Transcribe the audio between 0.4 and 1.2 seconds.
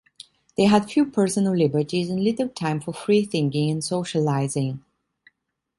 They had few